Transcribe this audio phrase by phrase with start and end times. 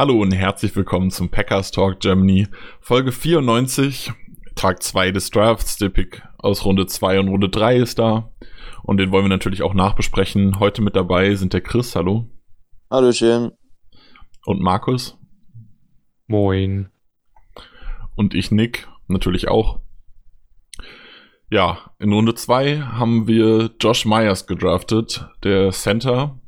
[0.00, 2.46] Hallo und herzlich willkommen zum Packers Talk Germany,
[2.80, 4.12] Folge 94,
[4.54, 5.76] Tag 2 des Drafts.
[5.76, 8.30] Der Pick aus Runde 2 und Runde 3 ist da.
[8.84, 10.60] Und den wollen wir natürlich auch nachbesprechen.
[10.60, 12.30] Heute mit dabei sind der Chris, hallo.
[12.88, 13.50] Hallöchen.
[14.44, 15.18] Und Markus.
[16.28, 16.90] Moin.
[18.14, 19.80] Und ich, Nick, natürlich auch.
[21.50, 26.38] Ja, in Runde 2 haben wir Josh Myers gedraftet, der Center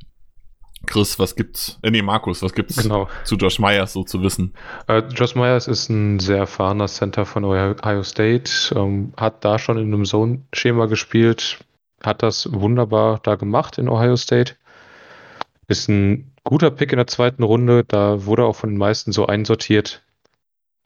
[0.85, 1.79] Chris, was gibt's?
[1.83, 3.07] Äh, nee, Markus, was gibt's genau.
[3.23, 4.53] zu Josh Myers so zu wissen?
[4.87, 9.77] Äh, Josh Myers ist ein sehr erfahrener Center von Ohio State, ähm, hat da schon
[9.77, 11.59] in einem Zone-Schema gespielt,
[12.03, 14.55] hat das wunderbar da gemacht in Ohio State.
[15.67, 19.27] Ist ein guter Pick in der zweiten Runde, da wurde auch von den meisten so
[19.27, 20.03] einsortiert.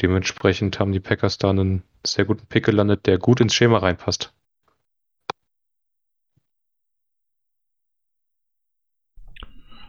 [0.01, 4.34] Dementsprechend haben die Packers da einen sehr guten Pick gelandet, der gut ins Schema reinpasst.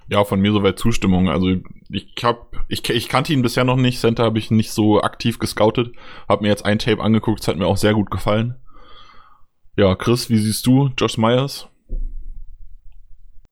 [0.08, 1.28] Ja, von mir soweit Zustimmung.
[1.28, 1.48] Also
[1.88, 4.00] ich hab, ich, ich kannte ihn bisher noch nicht.
[4.00, 5.94] Center habe ich nicht so aktiv gescoutet.
[6.28, 8.56] Hab mir jetzt ein Tape angeguckt, es hat mir auch sehr gut gefallen.
[9.76, 11.68] Ja, Chris, wie siehst du Josh Myers?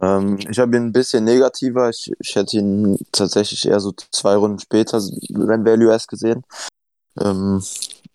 [0.01, 1.91] Ähm, ich habe ihn ein bisschen negativer.
[1.91, 6.45] Ich, ich hätte ihn tatsächlich eher so zwei Runden später, wenn Value S gesehen.
[7.21, 7.63] Ähm,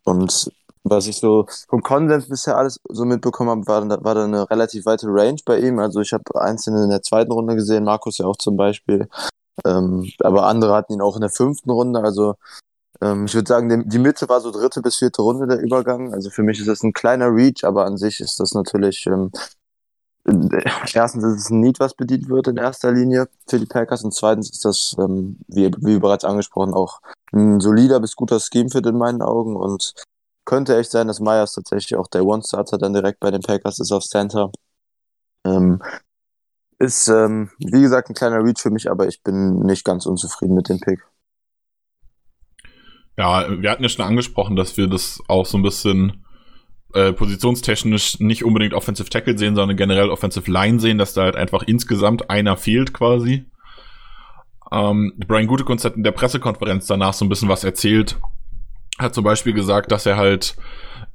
[0.04, 0.52] und
[0.84, 4.86] was ich so vom Konsens bisher alles so mitbekommen habe, war, war da eine relativ
[4.86, 5.80] weite Range bei ihm.
[5.80, 9.08] Also ich habe einzelne in der zweiten Runde gesehen, Markus ja auch zum Beispiel.
[9.66, 12.02] Ähm, aber andere hatten ihn auch in der fünften Runde.
[12.02, 12.36] Also
[13.02, 16.14] ähm, ich würde sagen, die, Mitte war so dritte bis vierte Runde der Übergang.
[16.14, 19.32] Also für mich ist das ein kleiner Reach, aber an sich ist das natürlich ähm,
[20.94, 24.14] erstens ist es ein Need, was bedient wird in erster Linie für die Packers und
[24.14, 27.00] zweitens ist das, ähm, wie, wie bereits angesprochen, auch
[27.32, 29.94] ein solider bis guter Scheme-Fit in meinen Augen und
[30.50, 33.92] könnte echt sein, dass Myers tatsächlich auch der One-Starter dann direkt bei den Packers ist
[33.92, 34.52] auf Center.
[35.46, 35.80] Ähm,
[36.80, 40.56] ist, ähm, wie gesagt, ein kleiner Reach für mich, aber ich bin nicht ganz unzufrieden
[40.56, 41.06] mit dem Pick.
[43.16, 46.26] Ja, wir hatten ja schon angesprochen, dass wir das auch so ein bisschen
[46.96, 51.36] äh, positionstechnisch nicht unbedingt Offensive Tackle sehen, sondern generell Offensive Line sehen, dass da halt
[51.36, 53.46] einfach insgesamt einer fehlt quasi.
[54.72, 58.20] Ähm, Brian Gutekunst hat in der Pressekonferenz danach so ein bisschen was erzählt,
[59.00, 60.56] hat zum Beispiel gesagt, dass er halt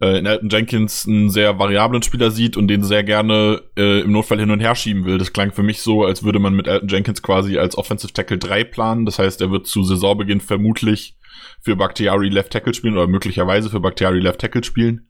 [0.01, 4.13] äh, in Elton Jenkins einen sehr variablen Spieler sieht und den sehr gerne äh, im
[4.13, 5.19] Notfall hin und her schieben will.
[5.19, 8.39] Das klang für mich so, als würde man mit Elton Jenkins quasi als Offensive Tackle
[8.39, 9.07] 3 planen.
[9.07, 11.17] Das heißt, er wird zu Saisonbeginn vermutlich
[11.61, 15.09] für Bakhtiari Left Tackle spielen oder möglicherweise für Bakhtiari Left Tackle spielen.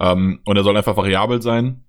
[0.00, 1.84] Ähm, und er soll einfach variabel sein.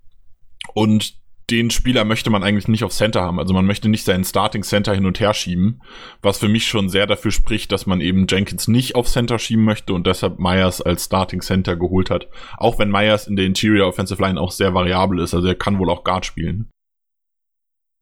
[0.74, 1.14] Und
[1.50, 3.38] den Spieler möchte man eigentlich nicht auf Center haben.
[3.38, 5.82] Also man möchte nicht seinen Starting Center hin und her schieben,
[6.22, 9.64] was für mich schon sehr dafür spricht, dass man eben Jenkins nicht auf Center schieben
[9.64, 12.28] möchte und deshalb Myers als Starting Center geholt hat.
[12.56, 15.78] Auch wenn Myers in der Interior Offensive Line auch sehr variabel ist, also er kann
[15.78, 16.70] wohl auch Guard spielen.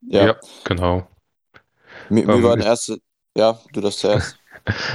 [0.02, 1.08] Ja, ja genau.
[2.08, 2.98] Mir, mir um, war der erste,
[3.36, 4.38] ja, du das zuerst.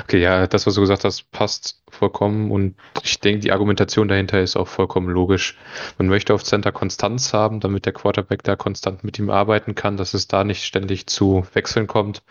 [0.04, 4.40] Okay, ja, das, was du gesagt hast, passt vollkommen und ich denke, die Argumentation dahinter
[4.42, 5.58] ist auch vollkommen logisch.
[5.98, 9.98] Man möchte auf Center Konstanz haben, damit der Quarterback da konstant mit ihm arbeiten kann,
[9.98, 12.24] dass es da nicht ständig zu Wechseln kommt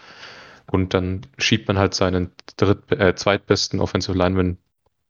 [0.70, 4.58] und dann schiebt man halt seinen dritt, äh, zweitbesten Offensive Lineman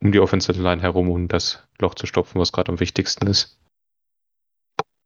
[0.03, 3.57] um die Offensive Line herum, um das Loch zu stopfen, was gerade am wichtigsten ist.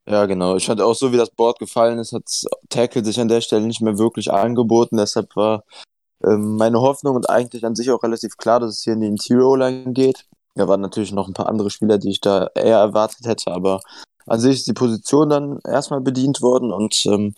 [0.09, 0.57] Ja, genau.
[0.57, 2.25] Ich fand auch so, wie das Board gefallen ist, hat
[2.69, 4.97] Tackle sich an der Stelle nicht mehr wirklich angeboten.
[4.97, 5.65] Deshalb war
[6.25, 9.07] ähm, meine Hoffnung und eigentlich an sich auch relativ klar, dass es hier in die
[9.07, 10.27] Interior-Line geht.
[10.55, 13.81] Da waren natürlich noch ein paar andere Spieler, die ich da eher erwartet hätte, aber
[14.27, 17.35] an sich ist die Position dann erstmal bedient worden und ähm,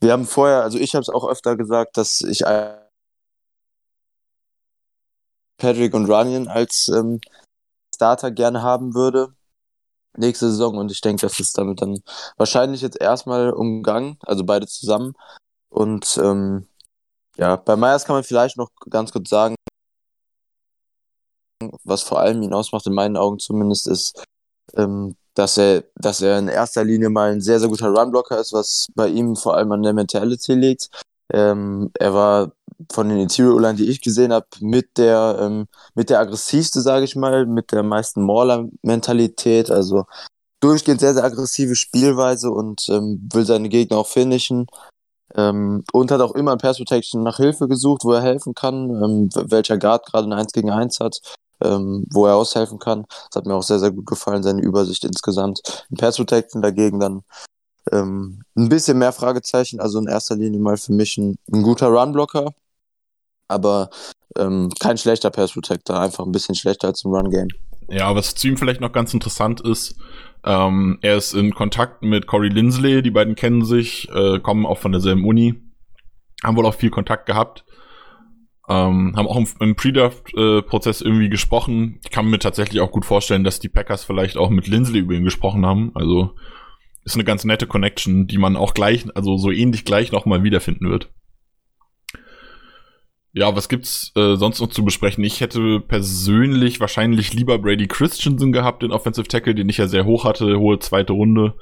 [0.00, 2.44] wir haben vorher, also ich habe es auch öfter gesagt, dass ich
[5.58, 7.20] Patrick und Runyon als ähm,
[7.94, 9.34] Starter gerne haben würde
[10.18, 12.00] nächste Saison und ich denke, das ist damit dann
[12.36, 15.14] wahrscheinlich jetzt erstmal umgangen, also beide zusammen
[15.68, 16.66] und ähm,
[17.36, 19.54] ja, bei Myers kann man vielleicht noch ganz kurz sagen,
[21.84, 24.24] was vor allem ihn ausmacht, in meinen Augen zumindest, ist,
[24.76, 28.52] ähm, dass er, dass er in erster Linie mal ein sehr, sehr guter Runblocker ist,
[28.52, 30.90] was bei ihm vor allem an der Mentality liegt.
[31.32, 32.52] Ähm, er war
[32.92, 37.16] von den Interior-Line, die ich gesehen habe, mit der, ähm, mit der aggressivste, sage ich
[37.16, 40.04] mal, mit der meisten Mauler-Mentalität, also
[40.60, 44.66] durchgehend sehr, sehr aggressive Spielweise und ähm, will seine Gegner auch finishen.
[45.36, 48.90] Ähm, und hat auch immer in Pass Protection nach Hilfe gesucht, wo er helfen kann,
[49.02, 51.20] ähm, welcher Guard gerade ein 1 gegen 1 hat,
[51.62, 53.04] ähm, wo er aushelfen kann.
[53.30, 55.86] Das hat mir auch sehr, sehr gut gefallen, seine Übersicht insgesamt.
[55.90, 57.22] In Pass Protection dagegen dann
[57.92, 61.88] ähm, ein bisschen mehr Fragezeichen, also in erster Linie mal für mich ein, ein guter
[61.88, 62.52] Run-Blocker,
[63.48, 63.90] aber
[64.36, 67.48] ähm, kein schlechter Pass Protector, einfach ein bisschen schlechter als im Run-Game.
[67.88, 69.98] Ja, was zu ihm vielleicht noch ganz interessant ist,
[70.44, 74.78] ähm, er ist in Kontakt mit Corey Lindsley, die beiden kennen sich, äh, kommen auch
[74.78, 75.54] von derselben Uni,
[76.42, 77.64] haben wohl auch viel Kontakt gehabt,
[78.68, 82.00] ähm, haben auch im, im Pre-Draft-Prozess irgendwie gesprochen.
[82.04, 85.14] Ich kann mir tatsächlich auch gut vorstellen, dass die Packers vielleicht auch mit Lindsley über
[85.14, 85.92] ihn gesprochen haben.
[85.94, 86.34] Also
[87.04, 90.90] ist eine ganz nette Connection, die man auch gleich, also so ähnlich gleich nochmal wiederfinden
[90.90, 91.12] wird.
[93.36, 95.22] Ja, was gibt's äh, sonst noch zu besprechen?
[95.22, 100.06] Ich hätte persönlich wahrscheinlich lieber Brady Christensen gehabt, den Offensive Tackle, den ich ja sehr
[100.06, 101.54] hoch hatte, hohe zweite Runde.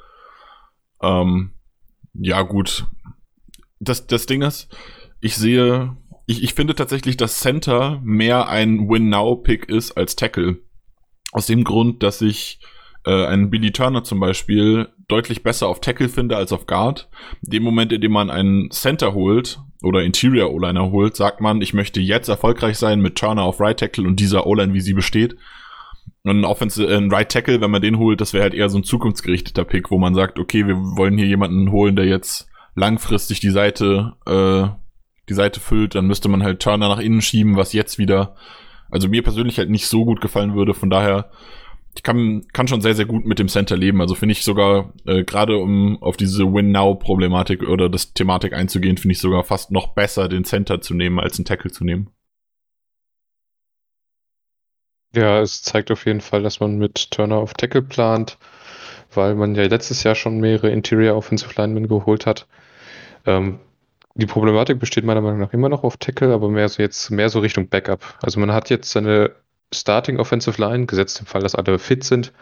[1.01, 1.51] Ähm,
[2.13, 2.85] ja, gut.
[3.81, 4.73] Das, das Ding ist,
[5.19, 10.59] ich sehe, ich, ich finde tatsächlich, dass Center mehr ein Win-Now-Pick ist als Tackle.
[11.33, 12.61] Aus dem Grund, dass ich
[13.05, 17.09] äh, einen Billy Turner zum Beispiel deutlich besser auf Tackle finde als auf Guard.
[17.43, 21.61] In dem Moment, in dem man einen Center holt oder Interior O-Liner holt, sagt man,
[21.61, 24.93] ich möchte jetzt erfolgreich sein mit Turner auf Right Tackle und dieser O-Line, wie sie
[24.93, 25.35] besteht.
[26.23, 28.69] Und ein, Offensive, äh, ein Right Tackle, wenn man den holt, das wäre halt eher
[28.69, 32.47] so ein zukunftsgerichteter Pick, wo man sagt, okay, wir wollen hier jemanden holen, der jetzt
[32.73, 34.67] langfristig die Seite, äh,
[35.29, 38.35] die Seite füllt, dann müsste man halt Turner nach innen schieben, was jetzt wieder,
[38.89, 40.73] also mir persönlich halt nicht so gut gefallen würde.
[40.73, 41.29] Von daher
[42.03, 44.01] kann, kann schon sehr, sehr gut mit dem Center leben.
[44.01, 49.13] Also finde ich sogar, äh, gerade um auf diese Win-Now-Problematik oder das Thematik einzugehen, finde
[49.13, 52.09] ich sogar fast noch besser, den Center zu nehmen, als einen Tackle zu nehmen.
[55.15, 58.37] Ja, es zeigt auf jeden Fall, dass man mit Turner auf Tackle plant,
[59.13, 62.47] weil man ja letztes Jahr schon mehrere Interior Offensive Linemen geholt hat.
[63.25, 63.59] Ähm,
[64.15, 67.29] die Problematik besteht meiner Meinung nach immer noch auf Tackle, aber mehr so jetzt mehr
[67.29, 68.17] so Richtung Backup.
[68.21, 69.35] Also man hat jetzt seine
[69.73, 72.33] Starting Offensive Line, gesetzt im Fall, dass alle fit sind,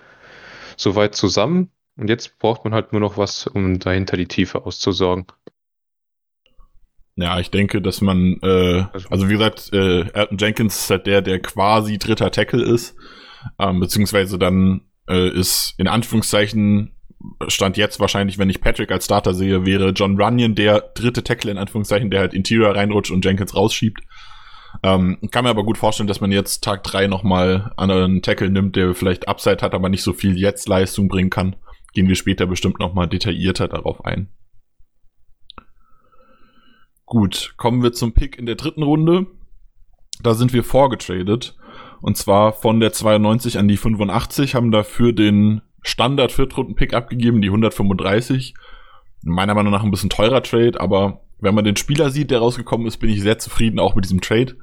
[0.77, 1.71] soweit zusammen.
[1.95, 5.25] Und jetzt braucht man halt nur noch was, um dahinter die Tiefe auszusorgen.
[7.15, 11.05] Ja, ich denke, dass man, äh, also, also wie gesagt, äh, Elton Jenkins ist halt
[11.05, 12.95] der, der quasi dritter Tackle ist,
[13.59, 16.93] ähm, beziehungsweise dann äh, ist in Anführungszeichen
[17.47, 21.51] Stand jetzt wahrscheinlich, wenn ich Patrick als Starter sehe, wäre John Runyon der dritte Tackle
[21.51, 24.01] in Anführungszeichen, der halt Interior reinrutscht und Jenkins rausschiebt.
[24.81, 28.75] Ähm, kann mir aber gut vorstellen, dass man jetzt Tag drei nochmal einen Tackle nimmt,
[28.75, 31.55] der vielleicht Upside hat, aber nicht so viel jetzt Leistung bringen kann.
[31.93, 34.29] Gehen wir später bestimmt nochmal detaillierter darauf ein.
[37.05, 39.27] Gut, kommen wir zum Pick in der dritten Runde.
[40.21, 41.55] Da sind wir vorgetradet.
[42.01, 47.49] Und zwar von der 92 an die 85, haben dafür den Standard Viertrunden-Pick abgegeben, die
[47.49, 48.55] 135.
[49.23, 52.87] Meiner Meinung nach ein bisschen teurer Trade, aber wenn man den Spieler sieht, der rausgekommen
[52.87, 54.57] ist, bin ich sehr zufrieden auch mit diesem Trade.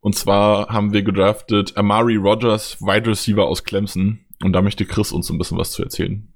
[0.00, 4.24] Und zwar haben wir gedraftet Amari Rogers, Wide Receiver aus Clemson.
[4.42, 6.32] Und da möchte Chris uns ein bisschen was zu erzählen.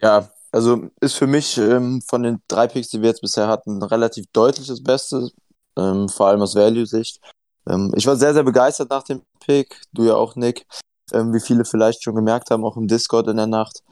[0.00, 3.82] Ja, also ist für mich ähm, von den drei Picks, die wir jetzt bisher hatten,
[3.82, 5.30] relativ deutliches Beste,
[5.76, 7.20] ähm, vor allem aus Value-Sicht.
[7.68, 10.66] Ähm, ich war sehr, sehr begeistert nach dem Pick, du ja auch, Nick,
[11.12, 13.82] ähm, wie viele vielleicht schon gemerkt haben, auch im Discord in der Nacht.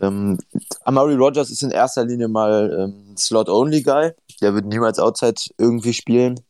[0.00, 0.38] Ähm,
[0.84, 4.12] Amari Rogers ist in erster Linie mal ähm, Slot-Only-Guy.
[4.40, 6.40] Der wird niemals Outside irgendwie spielen.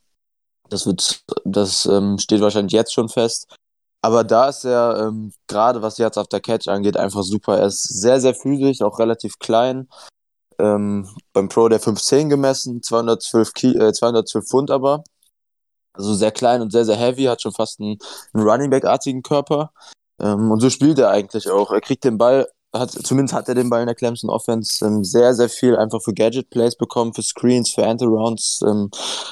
[0.69, 3.55] Das wird, das ähm, steht wahrscheinlich jetzt schon fest.
[4.03, 7.59] Aber da ist er, ähm, gerade was Yards after Catch angeht, einfach super.
[7.59, 9.89] Er ist sehr, sehr physisch, auch relativ klein.
[10.59, 15.05] Ähm, beim Pro der 510 gemessen, 212, Ki äh, 212 Pfund aber.
[15.93, 17.99] Also sehr klein und sehr, sehr heavy, hat schon fast einen,
[18.33, 19.73] einen Running Back-artigen Körper.
[20.21, 21.73] Ähm, und so spielt er eigentlich auch.
[21.73, 25.05] Er kriegt den Ball hat, zumindest hat er den Ball in der Clemson Offense ähm,
[25.05, 28.91] sehr, sehr viel einfach für Gadget Plays bekommen, für Screens, für Anti-Rounds, ähm,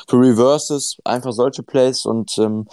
[0.08, 2.66] für Reverses, einfach solche Plays und ähm,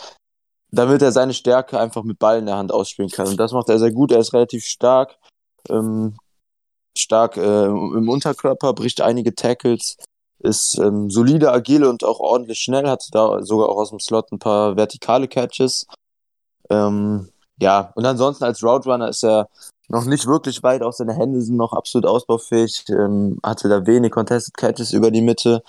[0.71, 3.27] damit er seine Stärke einfach mit Ball in der Hand ausspielen kann.
[3.27, 4.11] Und das macht er sehr gut.
[4.11, 5.17] Er ist relativ stark,
[5.69, 6.15] ähm,
[6.97, 9.97] stark äh, im Unterkörper, bricht einige Tackles,
[10.39, 14.31] ist ähm, solide, agil und auch ordentlich schnell, hat da sogar auch aus dem Slot
[14.31, 15.85] ein paar vertikale Catches.
[16.69, 19.47] Ähm, ja, und ansonsten als Route Runner ist er
[19.91, 24.11] noch nicht wirklich weit, auch seine Hände sind noch absolut ausbaufähig, ähm, hatte da wenig
[24.11, 25.63] Contested Catches über die Mitte.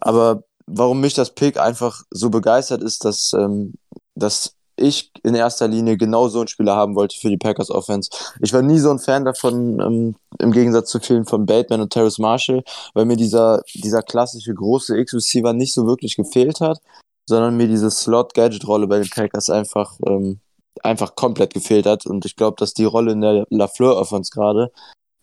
[0.00, 3.74] Aber warum mich das Pick einfach so begeistert ist, dass, ähm,
[4.14, 8.10] dass ich in erster Linie genau so einen Spieler haben wollte für die Packers Offense.
[8.40, 11.92] Ich war nie so ein Fan davon, ähm, im Gegensatz zu vielen von Bateman und
[11.92, 12.62] Terrace Marshall,
[12.94, 16.80] weil mir dieser, dieser klassische große X-Receiver nicht so wirklich gefehlt hat,
[17.26, 20.40] sondern mir diese Slot-Gadget-Rolle bei den Packers einfach ähm,
[20.84, 22.06] einfach komplett gefehlt hat.
[22.06, 24.72] Und ich glaube, dass die Rolle in der Lafleur Offense gerade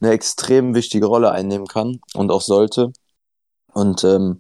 [0.02, 2.92] eine extrem wichtige Rolle einnehmen kann und auch sollte.
[3.74, 4.40] Und ähm,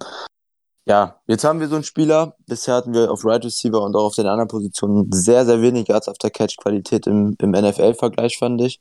[0.87, 2.35] ja, jetzt haben wir so einen Spieler.
[2.45, 5.87] Bisher hatten wir auf Right Receiver und auch auf den anderen Positionen sehr, sehr wenig
[5.87, 8.79] Yards after Catch Qualität im, im NFL-Vergleich, fand ich.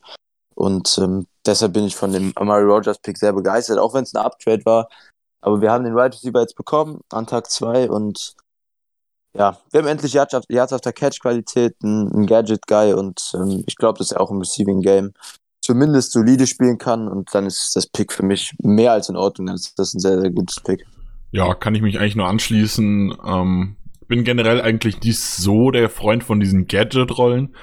[0.54, 4.14] Und ähm, deshalb bin ich von dem Amari Rogers Pick sehr begeistert, auch wenn es
[4.14, 4.88] ein Uptrade war.
[5.40, 8.36] Aber wir haben den Right Receiver jetzt bekommen an Tag 2 und
[9.36, 13.98] ja, wir haben endlich Yards after Catch Qualität, ein, Gadget Guy und ähm, ich glaube,
[13.98, 15.12] dass er auch im Receiving Game
[15.60, 19.46] zumindest solide spielen kann und dann ist das Pick für mich mehr als in Ordnung.
[19.46, 20.84] Dann ist das ein sehr, sehr gutes Pick.
[21.32, 23.16] Ja, kann ich mich eigentlich nur anschließen.
[23.26, 23.76] Ähm,
[24.06, 27.56] bin generell eigentlich nicht so der Freund von diesen Gadget-Rollen.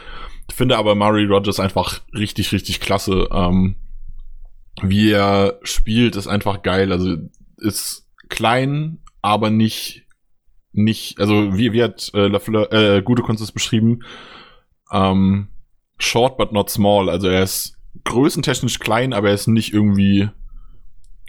[0.51, 3.29] Finde aber Murray Rogers einfach richtig, richtig klasse.
[3.31, 3.75] Ähm,
[4.81, 6.91] wie er spielt, ist einfach geil.
[6.91, 7.15] Also
[7.57, 10.05] ist klein, aber nicht,
[10.73, 14.03] nicht, also wie, wie hat äh, Lafleur, äh, Gute Kunst es beschrieben?
[14.91, 15.49] Ähm,
[15.97, 17.09] short but not small.
[17.09, 20.29] Also er ist größentechnisch klein, aber er ist nicht irgendwie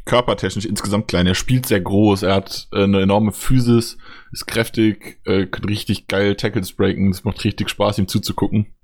[0.05, 1.27] körpertechnisch insgesamt klein.
[1.27, 3.99] Er spielt sehr groß, er hat äh, eine enorme Physis,
[4.33, 7.11] ist kräftig, äh, kann richtig geil Tackles breaken.
[7.11, 8.75] Es macht richtig Spaß, ihm zuzugucken.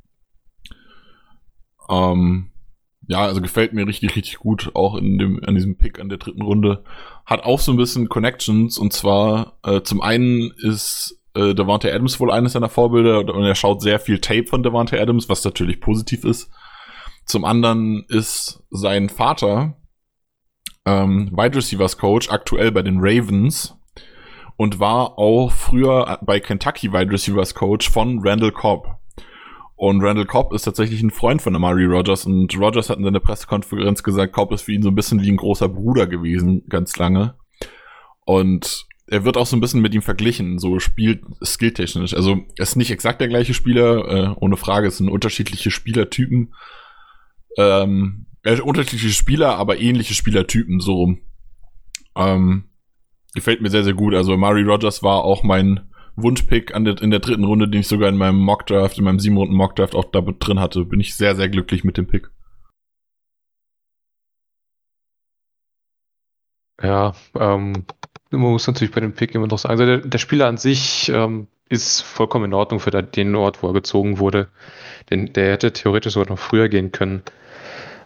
[1.88, 2.50] Ähm,
[3.08, 6.18] ja, also gefällt mir richtig, richtig gut, auch in dem, an diesem Pick an der
[6.18, 6.84] dritten Runde.
[7.24, 12.20] Hat auch so ein bisschen Connections und zwar äh, zum einen ist äh, Devante Adams
[12.20, 15.80] wohl eines seiner Vorbilder und er schaut sehr viel Tape von Devante Adams, was natürlich
[15.80, 16.50] positiv ist.
[17.24, 19.78] Zum anderen ist sein Vater
[20.84, 23.74] ähm, Wide Receivers Coach, aktuell bei den Ravens
[24.56, 28.97] und war auch früher bei Kentucky Wide Receivers Coach von Randall Cobb.
[29.78, 33.20] Und Randall Cobb ist tatsächlich ein Freund von Amari Rogers und Rogers hat in seiner
[33.20, 36.96] Pressekonferenz gesagt, Cobb ist für ihn so ein bisschen wie ein großer Bruder gewesen, ganz
[36.96, 37.36] lange.
[38.24, 42.12] Und er wird auch so ein bisschen mit ihm verglichen, so spielt skilltechnisch.
[42.12, 46.54] Also er ist nicht exakt der gleiche Spieler, äh, ohne Frage, es sind unterschiedliche Spielertypen.
[47.56, 51.14] Ähm, äh, unterschiedliche Spieler, aber ähnliche Spielertypen, so.
[52.16, 52.64] Ähm,
[53.32, 54.14] gefällt mir sehr, sehr gut.
[54.14, 55.88] Also Mari Rogers war auch mein
[56.22, 59.20] Wunschpick an der, in der dritten Runde, den ich sogar in meinem Mockdraft, in meinem
[59.20, 60.84] sieben Runden Mockdraft auch da drin hatte.
[60.84, 62.30] Bin ich sehr, sehr glücklich mit dem Pick.
[66.82, 67.84] Ja, ähm,
[68.30, 71.08] man muss natürlich bei dem Pick immer noch sagen, also der, der Spieler an sich
[71.08, 74.48] ähm, ist vollkommen in Ordnung für den Ort, wo er gezogen wurde.
[75.10, 77.22] Denn der hätte theoretisch sogar noch früher gehen können.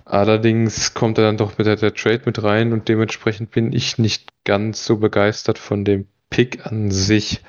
[0.04, 3.99] Allerdings kommt er dann doch mit der, der Trade mit rein und dementsprechend bin ich
[3.99, 7.40] nicht ganz so begeistert von dem Pick an sich.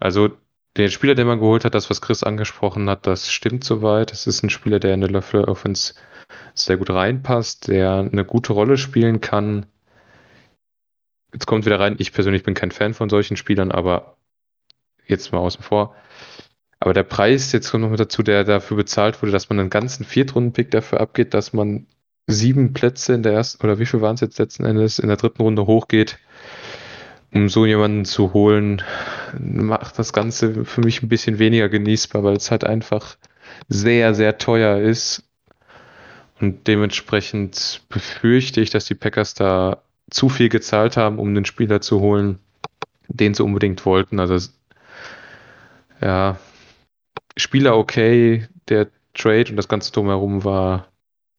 [0.00, 0.30] Also
[0.76, 4.12] der Spieler, den man geholt hat, das, was Chris angesprochen hat, das stimmt soweit.
[4.12, 5.94] Es ist ein Spieler, der in der Löffel Offense
[6.54, 9.66] sehr gut reinpasst, der eine gute Rolle spielen kann.
[11.32, 14.16] Jetzt kommt wieder rein, ich persönlich bin kein Fan von solchen Spielern, aber
[15.06, 15.94] jetzt mal außen vor.
[16.80, 19.70] Aber der Preis, jetzt kommt noch mit dazu, der dafür bezahlt wurde, dass man einen
[19.70, 21.86] ganzen Viertrunden-Pick dafür abgeht, dass man
[22.26, 25.16] sieben Plätze in der ersten, oder wie viel waren es jetzt letzten Endes, in der
[25.16, 26.18] dritten Runde hochgeht,
[27.32, 28.82] um so jemanden zu holen,
[29.38, 33.16] macht das Ganze für mich ein bisschen weniger genießbar, weil es halt einfach
[33.68, 35.24] sehr, sehr teuer ist.
[36.40, 41.80] Und dementsprechend befürchte ich, dass die Packers da zu viel gezahlt haben, um den Spieler
[41.80, 42.38] zu holen,
[43.08, 44.18] den sie unbedingt wollten.
[44.18, 44.48] Also
[46.00, 46.38] ja,
[47.36, 50.88] Spieler okay, der Trade und das ganze drumherum war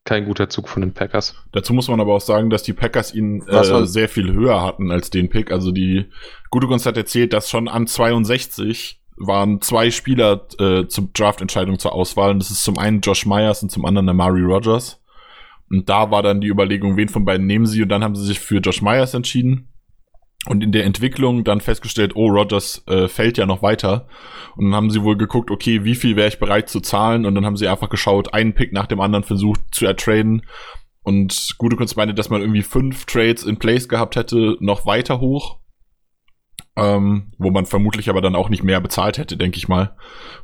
[0.04, 1.36] kein guter Zug von den Packers.
[1.52, 4.92] Dazu muss man aber auch sagen, dass die Packers ihn äh, sehr viel höher hatten
[4.92, 5.52] als den Pick.
[5.52, 6.06] Also die
[6.50, 11.94] gute Gunst hat erzählt, dass schon an 62 waren zwei Spieler äh, zum Draft-Entscheidung zur
[11.94, 12.32] Auswahl.
[12.32, 15.00] Und das ist zum einen Josh Myers und zum anderen der Mari Rogers.
[15.70, 17.84] Und da war dann die Überlegung, wen von beiden nehmen sie.
[17.84, 19.71] Und dann haben sie sich für Josh Myers entschieden
[20.48, 24.08] und in der Entwicklung dann festgestellt, oh, Rogers äh, fällt ja noch weiter.
[24.56, 27.26] Und dann haben sie wohl geguckt, okay, wie viel wäre ich bereit zu zahlen?
[27.26, 30.44] Und dann haben sie einfach geschaut, einen Pick nach dem anderen versucht zu ertraden.
[31.04, 35.20] Und gute Kunst meinte, dass man irgendwie fünf Trades in place gehabt hätte, noch weiter
[35.20, 35.60] hoch.
[36.76, 39.96] Ähm, wo man vermutlich aber dann auch nicht mehr bezahlt hätte, denke ich mal.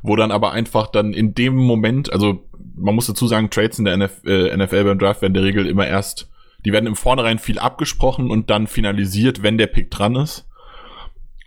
[0.02, 3.84] Wo dann aber einfach dann in dem Moment, also man muss dazu sagen, Trades in
[3.84, 6.30] der NF äh, NFL beim Draft werden in der Regel immer erst
[6.64, 10.48] die werden im Vornherein viel abgesprochen und dann finalisiert, wenn der Pick dran ist.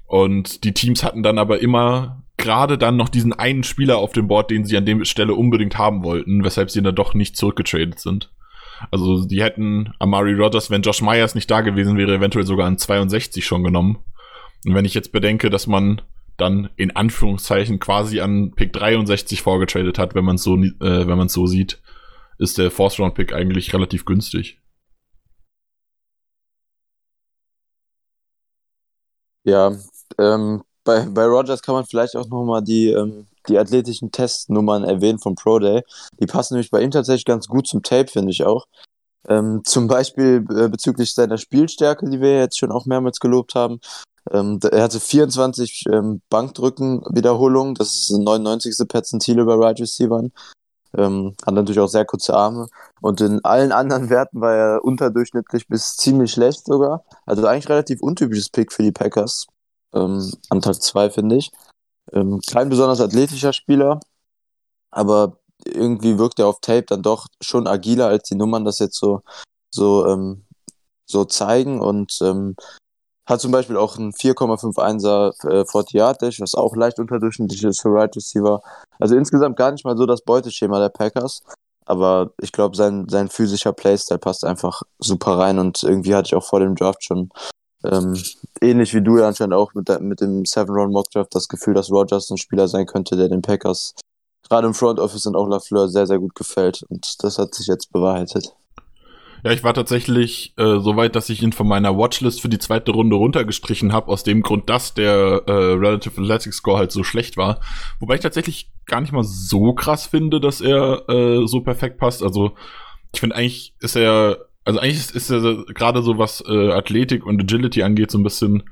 [0.06, 4.28] Und die Teams hatten dann aber immer gerade dann noch diesen einen Spieler auf dem
[4.28, 8.00] Board, den sie an der Stelle unbedingt haben wollten, weshalb sie dann doch nicht zurückgetradet
[8.00, 8.32] sind.
[8.90, 12.78] Also die hätten Amari Rodgers, wenn Josh Myers nicht da gewesen wäre, eventuell sogar an
[12.78, 14.00] 62 schon genommen.
[14.66, 16.02] Und wenn ich jetzt bedenke, dass man
[16.38, 21.18] dann in Anführungszeichen quasi an Pick 63 vorgetradet hat, wenn man es so, äh, wenn
[21.18, 21.80] man so sieht,
[22.40, 24.61] ist der Fourth Round Pick eigentlich relativ günstig.
[29.44, 29.76] Ja,
[30.18, 35.20] ähm, bei, bei Rogers kann man vielleicht auch nochmal die, ähm, die athletischen Testnummern erwähnen
[35.20, 35.84] vom Pro Day.
[36.20, 38.66] Die passen nämlich bei ihm tatsächlich ganz gut zum Tape, finde ich auch.
[39.28, 43.80] Ähm, zum Beispiel äh, bezüglich seiner Spielstärke, die wir jetzt schon auch mehrmals gelobt haben.
[44.32, 48.88] Ähm, er hatte 24 ähm, Bankdrücken-Wiederholungen, das ist das 99.
[48.88, 50.32] Perzentile bei Right Receivern.
[50.98, 52.68] Ähm, hat natürlich auch sehr kurze Arme.
[53.02, 57.04] Und in allen anderen Werten war er unterdurchschnittlich bis ziemlich schlecht sogar.
[57.26, 59.48] Also eigentlich relativ untypisches Pick für die Packers.
[59.94, 61.52] Ähm, an Tag 2, finde ich.
[62.14, 64.00] Ähm, kein besonders athletischer Spieler,
[64.90, 68.98] aber irgendwie wirkt er auf Tape dann doch schon agiler, als die Nummern das jetzt
[68.98, 69.22] so,
[69.74, 70.46] so, ähm,
[71.06, 71.80] so zeigen.
[71.80, 72.56] Und ähm,
[73.32, 77.82] hat zum Beispiel auch einen 4,51er äh, 40 Yard Dash, was auch leicht unterdurchschnittlich ist
[77.82, 78.62] für Right Receiver.
[79.00, 81.42] Also insgesamt gar nicht mal so das Beuteschema der Packers.
[81.86, 85.60] Aber ich glaube, sein, sein physischer Playstyle passt einfach super rein.
[85.60, 87.30] Und irgendwie hatte ich auch vor dem Draft schon
[87.84, 88.22] ähm,
[88.62, 91.74] ähnlich wie du ja anscheinend auch mit, mit dem Seven Round Mock Draft das Gefühl,
[91.74, 93.96] dass Rogers ein Spieler sein könnte, der den Packers
[94.48, 96.84] gerade im Front Office und auch LaFleur sehr, sehr gut gefällt.
[96.90, 98.54] Und das hat sich jetzt bewahrheitet.
[99.44, 102.60] Ja, ich war tatsächlich äh, so weit, dass ich ihn von meiner Watchlist für die
[102.60, 107.04] zweite Runde runtergestrichen habe, aus dem Grund, dass der äh, Relative Athletic Score halt so
[107.04, 107.60] schlecht war.
[108.00, 112.22] Wobei ich tatsächlich gar nicht mal so krass finde, dass er äh, so perfekt passt.
[112.22, 112.56] Also
[113.14, 117.26] ich finde eigentlich ist er, also eigentlich ist, ist er gerade so was äh, Athletik
[117.26, 118.64] und Agility angeht, so ein bisschen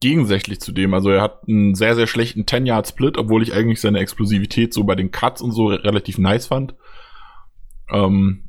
[0.00, 0.94] gegensätzlich zu dem.
[0.94, 4.94] Also er hat einen sehr, sehr schlechten 10-Yard-Split, obwohl ich eigentlich seine Explosivität so bei
[4.94, 6.74] den Cuts und so relativ nice fand.
[7.90, 8.47] Ähm,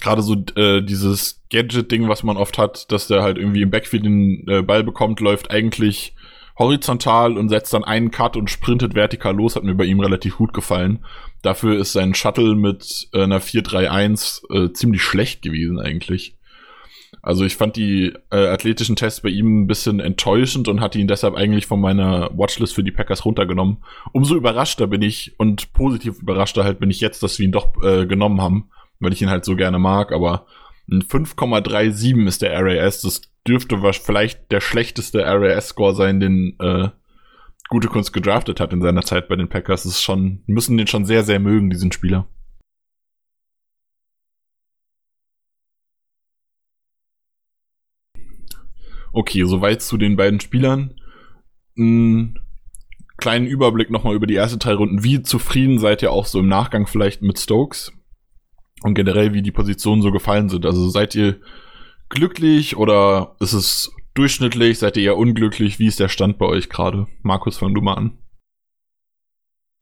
[0.00, 4.04] gerade so äh, dieses Gadget-Ding, was man oft hat, dass der halt irgendwie im Backfield
[4.04, 6.14] den äh, Ball bekommt, läuft eigentlich
[6.58, 10.36] horizontal und setzt dann einen Cut und sprintet vertikal los, hat mir bei ihm relativ
[10.36, 11.04] gut gefallen.
[11.42, 16.36] Dafür ist sein Shuttle mit äh, einer 4-3-1 äh, ziemlich schlecht gewesen eigentlich.
[17.22, 21.08] Also ich fand die äh, athletischen Tests bei ihm ein bisschen enttäuschend und hatte ihn
[21.08, 23.78] deshalb eigentlich von meiner Watchlist für die Packers runtergenommen.
[24.12, 27.82] Umso überraschter bin ich und positiv überraschter halt bin ich jetzt, dass wir ihn doch
[27.82, 28.68] äh, genommen haben
[29.00, 30.46] weil ich ihn halt so gerne mag, aber
[30.90, 33.00] ein 5,37 ist der RAS.
[33.00, 36.88] Das dürfte vielleicht der schlechteste RAS-Score sein, den äh,
[37.70, 39.84] Gute Kunst gedraftet hat in seiner Zeit bei den Packers.
[39.84, 42.28] Das ist schon, müssen den schon sehr, sehr mögen, diesen Spieler.
[49.12, 50.94] Okay, soweit zu den beiden Spielern.
[51.76, 52.38] Einen
[53.16, 55.02] kleinen Überblick nochmal über die ersten drei Runden.
[55.02, 57.92] Wie zufrieden seid ihr auch so im Nachgang vielleicht mit Stokes?
[58.84, 60.66] Und generell, wie die Positionen so gefallen sind.
[60.66, 61.40] Also seid ihr
[62.10, 64.78] glücklich oder ist es durchschnittlich?
[64.78, 65.78] Seid ihr eher unglücklich?
[65.78, 67.06] Wie ist der Stand bei euch gerade?
[67.22, 68.18] Markus, fang du mal an.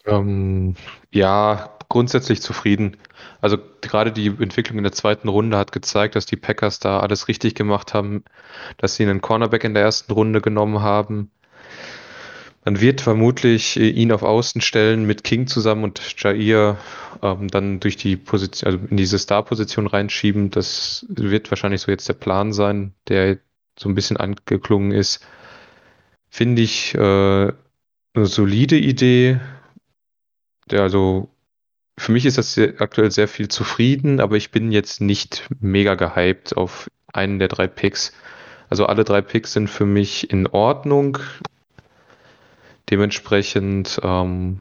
[0.07, 0.77] Ähm,
[1.11, 2.97] ja, grundsätzlich zufrieden.
[3.41, 7.27] Also gerade die Entwicklung in der zweiten Runde hat gezeigt, dass die Packers da alles
[7.27, 8.23] richtig gemacht haben,
[8.77, 11.33] dass sie einen Cornerback in der ersten Runde genommen haben,
[12.65, 16.79] man wird vermutlich äh, ihn auf Außen stellen mit King zusammen und Jair
[17.23, 20.51] ähm, dann durch die Position, also in diese Star-Position reinschieben.
[20.51, 23.39] Das wird wahrscheinlich so jetzt der Plan sein, der
[23.79, 25.27] so ein bisschen angeklungen ist.
[26.29, 29.41] Finde ich äh, eine solide Idee.
[30.71, 31.31] Der, also
[31.99, 35.95] für mich ist das sehr, aktuell sehr viel zufrieden, aber ich bin jetzt nicht mega
[35.95, 38.13] gehypt auf einen der drei Picks.
[38.71, 41.19] Also alle drei Picks sind für mich in Ordnung.
[42.93, 44.61] Dementsprechend, ähm,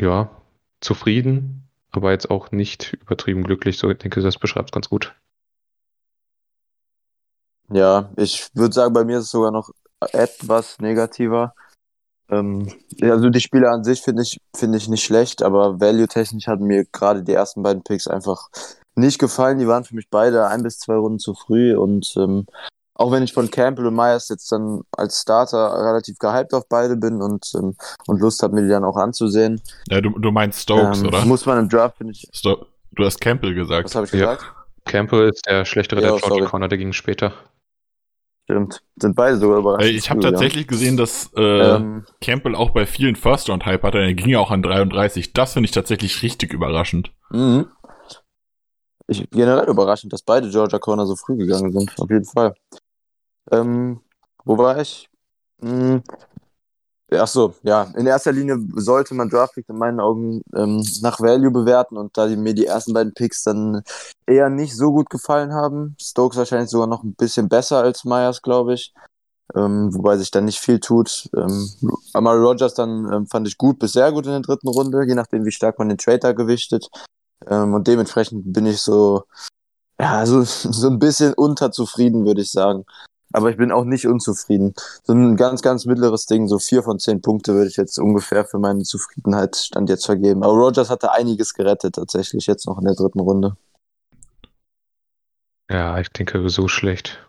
[0.00, 0.28] ja,
[0.80, 3.78] zufrieden, aber jetzt auch nicht übertrieben glücklich.
[3.78, 5.14] So, ich denke, das beschreibt es ganz gut.
[7.70, 9.70] Ja, ich würde sagen, bei mir ist es sogar noch
[10.12, 11.54] etwas negativer.
[12.28, 16.64] Ähm, also die Spiele an sich finde ich, finde ich nicht schlecht, aber value-technisch hatten
[16.64, 18.48] mir gerade die ersten beiden Picks einfach
[18.96, 19.60] nicht gefallen.
[19.60, 22.46] Die waren für mich beide ein bis zwei Runden zu früh und ähm,
[22.98, 26.96] auch wenn ich von Campbell und Myers jetzt dann als Starter relativ gehypt auf beide
[26.96, 29.62] bin und, ähm, und Lust habe, mir die dann auch anzusehen.
[29.88, 31.24] Ja, du, du meinst Stokes, ähm, oder?
[31.24, 32.28] Muss man im Draft, finde ich.
[32.32, 33.84] Sto du hast Campbell gesagt.
[33.86, 34.42] Was habe ich gesagt?
[34.42, 34.48] Ja.
[34.84, 36.50] Campbell ist der schlechtere Ja, der George sorry.
[36.50, 37.32] Corner, der ging später.
[38.44, 38.82] Stimmt.
[39.00, 39.84] Sind beide sogar überrascht.
[39.86, 41.40] Ich habe tatsächlich gesehen, dass äh,
[41.76, 43.98] Ähm, Campbell auch bei vielen First-Round-Hype hatte.
[43.98, 45.34] Er ging ja auch an 33.
[45.34, 47.12] Das finde ich tatsächlich richtig überraschend.
[47.30, 47.68] mhm.
[49.10, 51.98] Ich generell überraschend, dass beide Georgia Corner so früh gegangen sind.
[51.98, 52.54] Auf jeden Fall.
[53.50, 54.00] Ähm,
[54.44, 55.08] wo war ich?
[55.60, 56.02] Hm.
[57.10, 57.84] Ach so, ja.
[57.96, 62.26] In erster Linie sollte man Draftpicks in meinen Augen ähm, nach Value bewerten und da
[62.26, 63.82] die, mir die ersten beiden Picks dann
[64.26, 65.96] eher nicht so gut gefallen haben.
[65.98, 68.92] Stokes wahrscheinlich sogar noch ein bisschen besser als Myers, glaube ich.
[69.54, 71.30] Ähm, wobei sich dann nicht viel tut.
[71.34, 71.70] Ähm,
[72.12, 75.14] Amari Rogers dann ähm, fand ich gut bis sehr gut in der dritten Runde, je
[75.14, 76.90] nachdem, wie stark man den Trader gewichtet.
[77.46, 79.24] Ähm, und dementsprechend bin ich so,
[79.98, 82.84] ja, so, so ein bisschen unterzufrieden, würde ich sagen.
[83.32, 84.74] Aber ich bin auch nicht unzufrieden.
[85.04, 88.44] So ein ganz, ganz mittleres Ding, so vier von zehn Punkte würde ich jetzt ungefähr
[88.44, 90.42] für meine Zufriedenheit stand jetzt vergeben.
[90.42, 93.56] Aber Rogers hatte einiges gerettet, tatsächlich, jetzt noch in der dritten Runde.
[95.70, 97.28] Ja, ich denke so schlecht.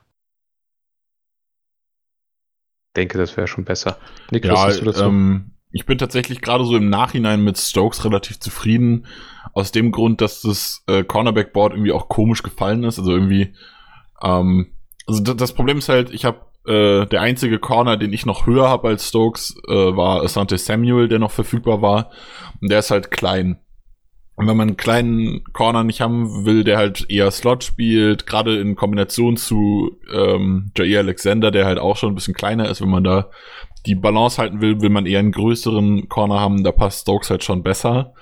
[3.00, 3.98] denke, das wäre schon besser.
[4.32, 9.06] Niklas, ja, ähm, ich bin tatsächlich gerade so im Nachhinein mit Stokes relativ zufrieden.
[9.54, 13.00] Aus dem Grund, dass das äh, Cornerback-Board irgendwie auch komisch gefallen ist.
[13.00, 13.56] Also irgendwie,
[14.22, 14.74] ähm,
[15.10, 18.70] also das Problem ist halt, ich habe äh, der einzige Corner, den ich noch höher
[18.70, 22.12] habe als Stokes, äh, war Asante Samuel, der noch verfügbar war.
[22.62, 23.60] Und der ist halt klein.
[24.36, 28.58] Und wenn man einen kleinen Corner nicht haben will, der halt eher Slot spielt, gerade
[28.60, 32.90] in Kombination zu ähm, Jair Alexander, der halt auch schon ein bisschen kleiner ist, wenn
[32.90, 33.30] man da
[33.86, 37.44] die Balance halten will, will man eher einen größeren Corner haben, da passt Stokes halt
[37.44, 38.14] schon besser.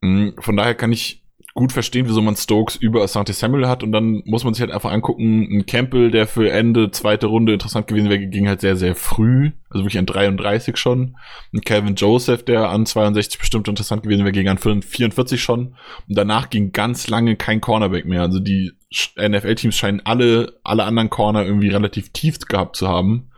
[0.00, 1.25] Mm, von daher kann ich
[1.56, 4.70] gut verstehen, wieso man Stokes über Asante Samuel hat und dann muss man sich halt
[4.70, 8.76] einfach angucken, ein Campbell, der für Ende zweite Runde interessant gewesen wäre, ging halt sehr,
[8.76, 11.16] sehr früh, also wirklich an 33 schon.
[11.52, 15.74] Ein Calvin Joseph, der an 62 bestimmt interessant gewesen wäre, ging an 44 schon
[16.08, 18.22] und danach ging ganz lange kein Cornerback mehr.
[18.22, 18.72] Also die
[19.18, 23.30] NFL-Teams scheinen alle, alle anderen Corner irgendwie relativ tief gehabt zu haben.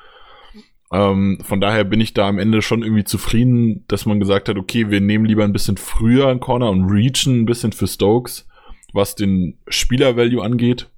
[0.93, 4.57] Ähm, von daher bin ich da am Ende schon irgendwie zufrieden, dass man gesagt hat,
[4.57, 8.49] okay, wir nehmen lieber ein bisschen früher einen Corner und reachen ein bisschen für Stokes,
[8.93, 10.91] was den Spieler-Value angeht,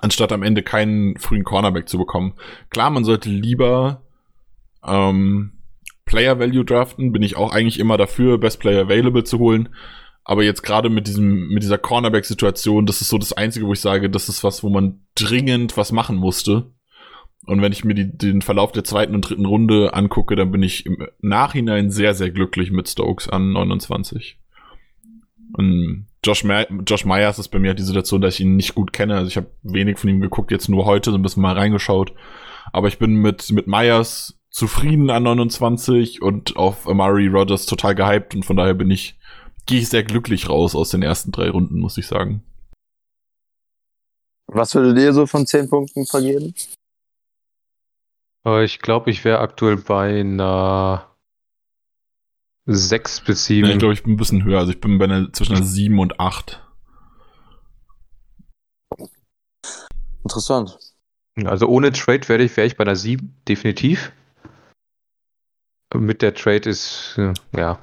[0.00, 2.34] anstatt am Ende keinen frühen Cornerback zu bekommen.
[2.70, 4.02] Klar, man sollte lieber
[4.84, 5.52] ähm,
[6.04, 9.68] Player Value draften, bin ich auch eigentlich immer dafür, Best Player Available zu holen.
[10.24, 13.80] Aber jetzt gerade mit diesem, mit dieser Cornerback-Situation, das ist so das Einzige, wo ich
[13.80, 16.72] sage, das ist was, wo man dringend was machen musste.
[17.46, 20.62] Und wenn ich mir die, den Verlauf der zweiten und dritten Runde angucke, dann bin
[20.62, 24.38] ich im Nachhinein sehr, sehr glücklich mit Stokes an 29.
[25.52, 28.74] Und Josh, Me Josh Myers ist bei mir halt die Situation, dass ich ihn nicht
[28.74, 29.14] gut kenne.
[29.14, 32.12] Also ich habe wenig von ihm geguckt, jetzt nur heute so ein bisschen mal reingeschaut.
[32.72, 38.34] Aber ich bin mit, mit Myers zufrieden an 29 und auf Amari Rogers total gehypt
[38.34, 39.18] und von daher bin ich,
[39.66, 42.42] gehe ich sehr glücklich raus aus den ersten drei Runden, muss ich sagen.
[44.46, 46.54] Was würdet ihr so von 10 Punkten vergeben?
[48.46, 51.10] Äh, ich glaube, ich wäre aktuell bei einer
[52.66, 53.66] 6 bis 7.
[53.66, 54.60] Nee, ich glaube, ich bin ein bisschen höher.
[54.60, 56.62] Also ich bin bei einer, zwischen einer 7 und 8.
[60.22, 60.78] Interessant.
[61.44, 64.12] Also ohne Trade wäre ich, wär ich bei einer 7, definitiv.
[65.94, 67.18] Mit der Trade ist,
[67.54, 67.78] ja.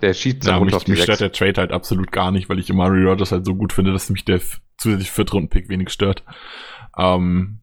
[0.00, 2.58] Der schießt ja, mich, auf die mich stört der Trade halt absolut gar nicht, weil
[2.58, 4.40] ich Amari Rodgers halt so gut finde, dass mich der
[4.78, 6.22] zusätzliche Viertrunden-Pick wenig stört.
[6.96, 7.60] Ähm,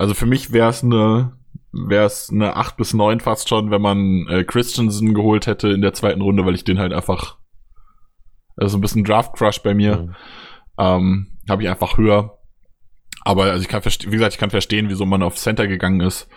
[0.00, 1.32] also für mich wäre es eine
[1.72, 5.82] wäre es eine 8 bis 9 fast schon, wenn man äh, Christensen geholt hätte in
[5.82, 7.36] der zweiten Runde, weil ich den halt einfach
[8.56, 9.98] also ein bisschen Draft Crush bei mir.
[9.98, 10.14] Mhm.
[10.78, 12.38] Ähm, habe ich einfach höher.
[13.22, 16.00] Aber also ich kann verstehen, wie gesagt, ich kann verstehen, wieso man auf Center gegangen
[16.00, 16.28] ist.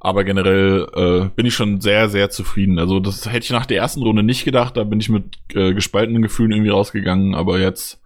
[0.00, 2.78] Aber generell äh, bin ich schon sehr, sehr zufrieden.
[2.78, 4.78] Also das hätte ich nach der ersten Runde nicht gedacht.
[4.78, 7.34] Da bin ich mit äh, gespaltenen Gefühlen irgendwie rausgegangen.
[7.34, 8.02] Aber jetzt,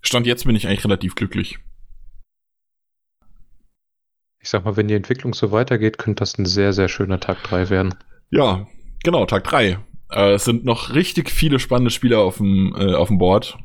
[0.00, 1.58] Stand jetzt bin ich eigentlich relativ glücklich
[4.46, 7.42] ich sag mal, wenn die Entwicklung so weitergeht, könnte das ein sehr, sehr schöner Tag
[7.42, 7.96] 3 werden.
[8.30, 8.68] Ja,
[9.02, 9.78] genau, Tag 3.
[10.12, 13.58] Äh, es sind noch richtig viele spannende Spieler auf dem, äh, auf dem Board.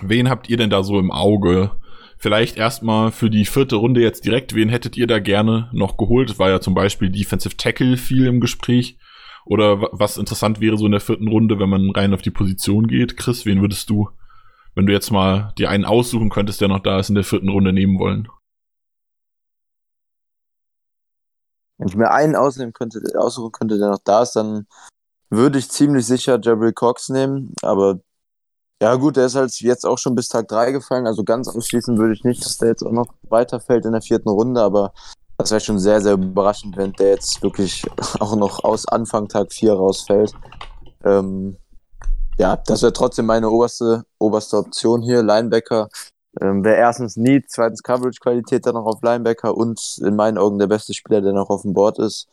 [0.00, 1.70] Wen habt ihr denn da so im Auge?
[2.18, 4.56] Vielleicht erstmal für die vierte Runde jetzt direkt.
[4.56, 6.30] Wen hättet ihr da gerne noch geholt?
[6.30, 8.98] Es war ja zum Beispiel Defensive Tackle viel im Gespräch.
[9.44, 12.88] Oder was interessant wäre so in der vierten Runde, wenn man rein auf die Position
[12.88, 13.16] geht.
[13.16, 14.08] Chris, wen würdest du,
[14.74, 17.50] wenn du jetzt mal dir einen aussuchen könntest, der noch da ist, in der vierten
[17.50, 18.26] Runde nehmen wollen?
[21.78, 24.66] Wenn ich mir einen ausnehmen könnte, aussuchen könnte, der noch da ist, dann
[25.30, 27.54] würde ich ziemlich sicher Jabril Cox nehmen.
[27.62, 28.00] Aber
[28.80, 31.06] ja gut, der ist halt jetzt auch schon bis Tag 3 gefallen.
[31.06, 34.28] Also ganz ausschließen würde ich nicht, dass der jetzt auch noch weiterfällt in der vierten
[34.28, 34.60] Runde.
[34.60, 34.92] Aber
[35.38, 37.84] das wäre schon sehr, sehr überraschend, wenn der jetzt wirklich
[38.20, 40.32] auch noch aus Anfang Tag 4 rausfällt.
[41.04, 41.56] Ähm,
[42.38, 45.22] ja, das wäre trotzdem meine oberste, oberste Option hier.
[45.22, 45.88] Linebacker
[46.40, 50.66] ähm, Wäre erstens Need, zweitens Coverage-Qualität dann noch auf Linebacker und in meinen Augen der
[50.66, 52.28] beste Spieler, der noch auf dem Board ist,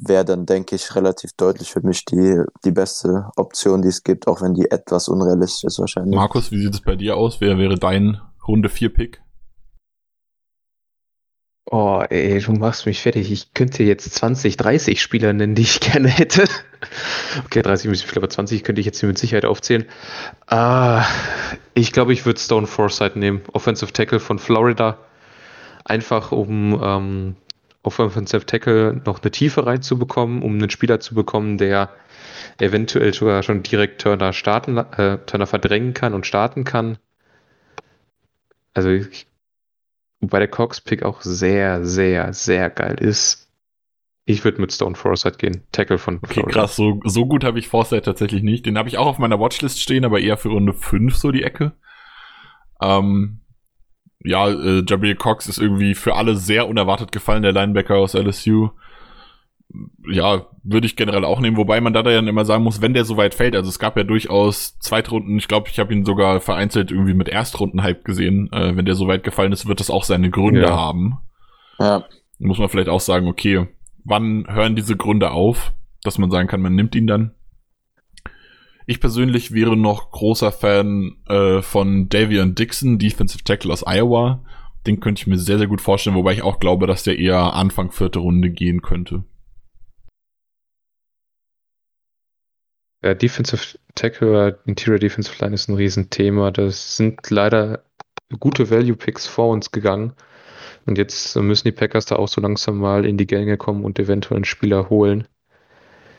[0.00, 4.26] wäre dann, denke ich, relativ deutlich für mich die, die beste Option, die es gibt,
[4.26, 6.16] auch wenn die etwas unrealistisch ist wahrscheinlich.
[6.16, 7.40] Markus, wie sieht es bei dir aus?
[7.40, 9.21] Wer wäre dein Runde 4 Pick?
[11.74, 13.32] Oh, ey, du machst mich fertig.
[13.32, 16.44] Ich könnte jetzt 20, 30 Spieler nennen, die ich gerne hätte.
[17.46, 19.86] Okay, 30 müssen ich aber 20 könnte ich jetzt hier mit Sicherheit aufzählen.
[20.52, 21.00] Uh,
[21.72, 23.40] ich glaube, ich würde Stone Forsythe nehmen.
[23.54, 24.98] Offensive Tackle von Florida.
[25.82, 27.36] Einfach um ähm,
[27.82, 31.88] Offensive Tackle noch eine Tiefe reinzubekommen, um einen Spieler zu bekommen, der
[32.60, 36.98] eventuell sogar schon direkt Turner starten, äh, Turner verdrängen kann und starten kann.
[38.74, 39.26] Also ich
[40.22, 43.50] Wobei der Cox-Pick auch sehr, sehr, sehr geil ist.
[44.24, 45.64] Ich würde mit Stone Forsythe gehen.
[45.72, 46.60] Tackle von Okay, Florida.
[46.60, 46.76] krass.
[46.76, 48.64] So, so gut habe ich Forsythe tatsächlich nicht.
[48.64, 51.42] Den habe ich auch auf meiner Watchlist stehen, aber eher für Runde 5 so die
[51.42, 51.72] Ecke.
[52.80, 53.40] Ähm,
[54.20, 58.70] ja, äh, Jabril Cox ist irgendwie für alle sehr unerwartet gefallen, der Linebacker aus LSU.
[60.10, 63.04] Ja, würde ich generell auch nehmen, wobei man da dann immer sagen muss, wenn der
[63.04, 66.40] so weit fällt, also es gab ja durchaus Zweitrunden, ich glaube, ich habe ihn sogar
[66.40, 70.04] vereinzelt irgendwie mit Erstrunden-Hype gesehen, äh, wenn der so weit gefallen ist, wird das auch
[70.04, 70.76] seine Gründe Ja.
[70.76, 71.18] haben.
[71.78, 72.04] Ja.
[72.38, 73.66] Muss man vielleicht auch sagen, okay,
[74.04, 77.32] wann hören diese Gründe auf, dass man sagen kann, man nimmt ihn dann?
[78.86, 84.44] Ich persönlich wäre noch großer Fan äh, von Davian Dixon, Defensive Tackle aus Iowa.
[84.86, 87.54] Den könnte ich mir sehr, sehr gut vorstellen, wobei ich auch glaube, dass der eher
[87.54, 89.22] Anfang vierte Runde gehen könnte.
[93.02, 96.50] Ja, Defensive Tackle oder Interior Defensive Line ist ein Riesenthema.
[96.50, 97.84] Das sind leider
[98.40, 100.14] gute Value Picks vor uns gegangen.
[100.86, 103.98] Und jetzt müssen die Packers da auch so langsam mal in die Gänge kommen und
[103.98, 105.28] eventuell einen Spieler holen.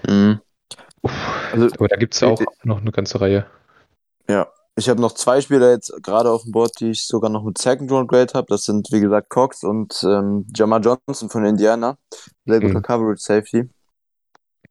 [0.08, 0.40] Mhm.
[1.52, 3.46] Also, Aber da gibt es ja auch noch eine ganze Reihe.
[4.30, 4.48] ja.
[4.76, 7.60] Ich habe noch zwei Spieler jetzt gerade auf dem Board, die ich sogar noch mit
[7.60, 8.48] Second Round Grade habe.
[8.50, 11.98] Das sind, wie gesagt, Cox und ähm, Jamar Johnson von Indiana.
[12.48, 12.82] Sehr guter Mhm.
[12.82, 13.70] Coverage Safety.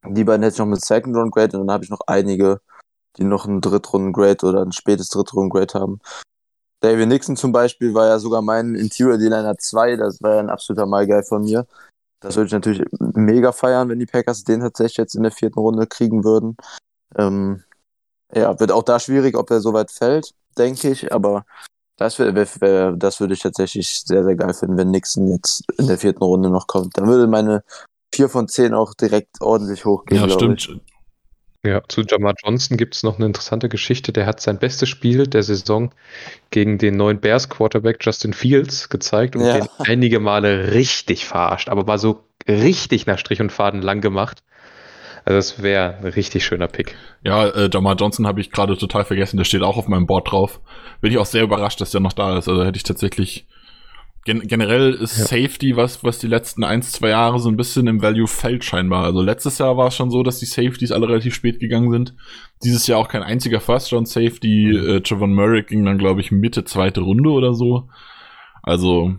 [0.07, 2.61] Die beiden hätte ich noch mit Second Round Grade und dann habe ich noch einige,
[3.17, 6.01] die noch einen Drittrunden Grade oder ein spätes Drittrunden Grade haben.
[6.81, 9.97] David Nixon zum Beispiel war ja sogar mein Interior D-Liner 2.
[9.97, 11.67] Das war ja ein absoluter Malgeil von mir.
[12.19, 15.61] Das würde ich natürlich mega feiern, wenn die Packers den tatsächlich jetzt in der vierten
[15.61, 16.57] Runde kriegen würden.
[17.17, 17.63] Ähm,
[18.35, 21.45] ja, wird auch da schwierig, ob er so weit fällt, denke ich, aber
[21.97, 25.99] das, wär, das würde ich tatsächlich sehr, sehr geil finden, wenn Nixon jetzt in der
[25.99, 26.97] vierten Runde noch kommt.
[26.97, 27.63] Dann würde meine
[28.15, 30.21] 4 von 10 auch direkt ordentlich hochgehen.
[30.21, 30.81] ja, stimmt.
[31.65, 34.13] Ja, zu Jamar Johnson gibt es noch eine interessante Geschichte.
[34.13, 35.93] Der hat sein bestes Spiel der Saison
[36.51, 39.53] gegen den neuen Bears Quarterback Justin Fields gezeigt und Ja.
[39.61, 44.43] den einige Male richtig verarscht, aber war so richtig nach Strich und Faden lang gemacht.
[45.25, 46.97] Also das wäre ein richtig schöner Pick.
[47.23, 50.33] Ja, äh, Jamar Johnson habe ich gerade total vergessen, der steht auch auf meinem Board
[50.33, 50.61] drauf.
[51.01, 52.49] Bin ich auch sehr überrascht, dass der noch da ist.
[52.49, 53.47] Also hätte ich tatsächlich.
[54.25, 55.25] Gen generell ist Ja.
[55.25, 59.05] Safety was, was die letzten ein, zwei Jahre so ein bisschen im Value fällt scheinbar.
[59.05, 62.15] Also letztes Jahr war es schon so, dass die Safeties alle relativ spät gegangen sind.
[62.63, 64.77] Dieses Jahr auch kein einziger First Round Safety.
[64.77, 67.89] Äh, Trevon Merrick ging dann, glaube ich, Mitte zweite Runde oder so.
[68.63, 69.17] Also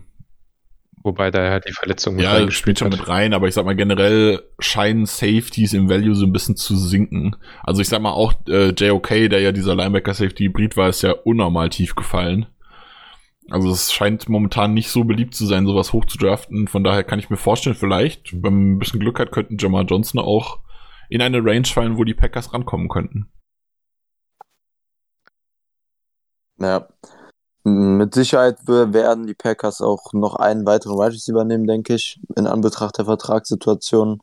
[1.04, 2.98] Wobei da halt die Verletzung mit ja, spielt schon hat.
[2.98, 6.76] mit rein, aber ich sag mal, generell scheinen Safeties im Value so ein bisschen zu
[6.76, 7.36] sinken.
[7.62, 11.68] Also ich sag mal auch äh, JOK, der ja dieser Linebacker-Safety-Hybrid war, ist ja unnormal
[11.68, 12.46] tief gefallen.
[13.50, 16.66] Also es scheint momentan nicht so beliebt zu sein, sowas hoch zu draften.
[16.66, 19.84] Von daher kann ich mir vorstellen, vielleicht, wenn man ein bisschen Glück hat, könnten Jamal
[19.86, 20.60] Johnson auch
[21.10, 23.30] in eine Range fallen, wo die Packers rankommen könnten.
[26.58, 26.88] Ja.
[27.66, 32.46] Mit Sicherheit werden die Packers auch noch einen weiteren Wide Receiver nehmen, denke ich, in
[32.46, 34.20] Anbetracht der Vertragssituation.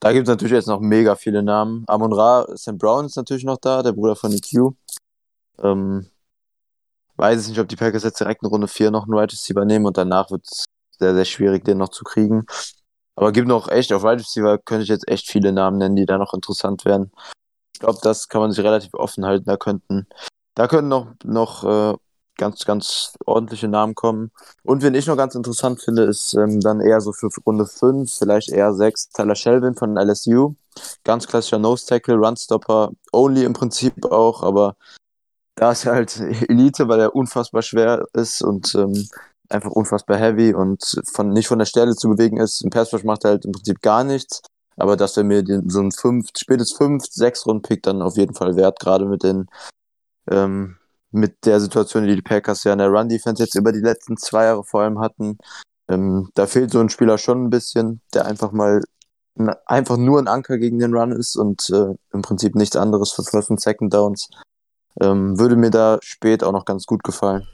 [0.00, 1.84] Da gibt es natürlich jetzt noch mega viele Namen.
[1.86, 4.74] Amon Ra, Sam Brown ist natürlich noch da, der Bruder von EQ.
[5.62, 6.06] Ähm,
[7.16, 9.64] weiß ich nicht, ob die Packers jetzt direkt in Runde 4 noch einen Wide Receiver
[9.64, 10.64] nehmen und danach wird es
[10.98, 12.46] sehr, sehr schwierig, den noch zu kriegen.
[13.16, 16.06] Aber gibt noch echt, auf Wide Receiver könnte ich jetzt echt viele Namen nennen, die
[16.06, 17.12] da noch interessant wären.
[17.72, 19.44] Ich glaube, das kann man sich relativ offen halten.
[19.46, 20.06] Da könnten,
[20.54, 21.96] da könnten noch, noch äh,
[22.36, 24.30] ganz, ganz ordentliche Namen kommen.
[24.62, 28.12] Und wen ich noch ganz interessant finde, ist ähm, dann eher so für Runde 5,
[28.12, 30.54] vielleicht eher 6, Tyler Shelvin von LSU.
[31.04, 34.76] Ganz klassischer Nose-Tackle, Runstopper, only im Prinzip auch, aber
[35.54, 39.08] da ist halt Elite, weil er unfassbar schwer ist und ähm,
[39.48, 42.62] einfach unfassbar heavy und von, nicht von der Stelle zu bewegen ist.
[42.62, 44.42] Im Passrush macht er halt im Prinzip gar nichts.
[44.76, 48.34] Aber das wäre mir den, so ein 5, spätes 5, 6 Runden-Pick dann auf jeden
[48.34, 49.46] Fall wert, gerade mit den
[50.30, 50.76] ähm,
[51.12, 54.46] mit der Situation, die die Packers ja in der Run-Defense jetzt über die letzten zwei
[54.46, 55.38] Jahre vor allem hatten.
[55.88, 58.82] Ähm, da fehlt so ein Spieler schon ein bisschen, der einfach mal
[59.66, 63.22] einfach nur ein Anker gegen den Run ist und äh, im Prinzip nichts anderes für
[63.24, 64.28] First und Second Downs.
[65.00, 67.46] Ähm, würde mir da spät auch noch ganz gut gefallen.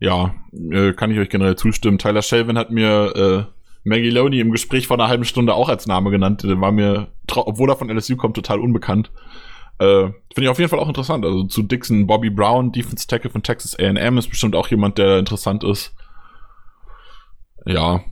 [0.00, 1.98] Ja, äh, kann ich euch generell zustimmen.
[1.98, 5.86] Tyler Shelvin hat mir äh, Maggie Loney im Gespräch vor einer halben Stunde auch als
[5.86, 6.42] Name genannt.
[6.42, 9.12] Der war mir, obwohl er von LSU kommt, total unbekannt.
[9.78, 11.24] Äh, Finde ich auf jeden Fall auch interessant.
[11.24, 15.18] Also zu Dixon, Bobby Brown, Defense Tackle von Texas A&M ist bestimmt auch jemand, der
[15.18, 15.94] interessant ist.
[17.66, 18.04] Ja,